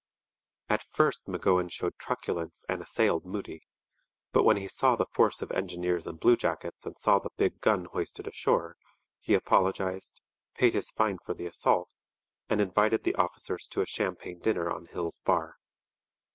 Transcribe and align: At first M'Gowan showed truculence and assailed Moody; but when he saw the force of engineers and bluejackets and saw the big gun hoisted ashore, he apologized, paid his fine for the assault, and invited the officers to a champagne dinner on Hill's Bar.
At 0.67 0.81
first 0.81 1.27
M'Gowan 1.29 1.69
showed 1.69 1.93
truculence 1.99 2.65
and 2.67 2.81
assailed 2.81 3.23
Moody; 3.23 3.67
but 4.31 4.41
when 4.43 4.57
he 4.57 4.67
saw 4.67 4.95
the 4.95 5.05
force 5.05 5.43
of 5.43 5.51
engineers 5.51 6.07
and 6.07 6.19
bluejackets 6.19 6.87
and 6.87 6.97
saw 6.97 7.19
the 7.19 7.29
big 7.37 7.61
gun 7.61 7.85
hoisted 7.85 8.25
ashore, 8.27 8.77
he 9.19 9.35
apologized, 9.35 10.19
paid 10.55 10.73
his 10.73 10.89
fine 10.89 11.19
for 11.23 11.35
the 11.35 11.45
assault, 11.45 11.93
and 12.49 12.59
invited 12.59 13.03
the 13.03 13.13
officers 13.13 13.67
to 13.67 13.81
a 13.81 13.85
champagne 13.85 14.39
dinner 14.39 14.71
on 14.71 14.87
Hill's 14.87 15.19
Bar. 15.19 15.57